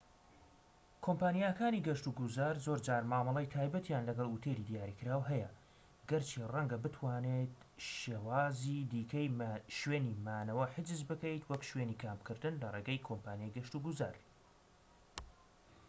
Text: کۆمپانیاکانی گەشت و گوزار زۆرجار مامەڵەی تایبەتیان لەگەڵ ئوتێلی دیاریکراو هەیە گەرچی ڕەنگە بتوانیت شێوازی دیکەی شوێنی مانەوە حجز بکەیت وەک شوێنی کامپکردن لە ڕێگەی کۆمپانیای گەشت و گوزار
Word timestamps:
کۆمپانیاکانی 1.05 1.83
گەشت 1.87 2.05
و 2.07 2.15
گوزار 2.19 2.55
زۆرجار 2.65 3.03
مامەڵەی 3.11 3.51
تایبەتیان 3.55 4.07
لەگەڵ 4.09 4.27
ئوتێلی 4.31 4.67
دیاریکراو 4.69 5.27
هەیە 5.31 5.49
گەرچی 6.09 6.49
ڕەنگە 6.53 6.77
بتوانیت 6.83 7.51
شێوازی 7.97 8.87
دیکەی 8.91 9.27
شوێنی 9.77 10.19
مانەوە 10.25 10.65
حجز 10.73 11.01
بکەیت 11.09 11.43
وەک 11.45 11.61
شوێنی 11.69 11.99
کامپکردن 12.03 12.53
لە 12.61 12.67
ڕێگەی 12.73 13.03
کۆمپانیای 13.07 13.53
گەشت 13.55 13.73
و 13.75 13.83
گوزار 13.85 14.15